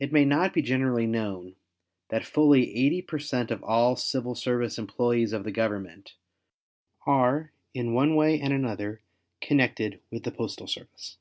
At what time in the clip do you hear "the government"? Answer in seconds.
5.44-6.14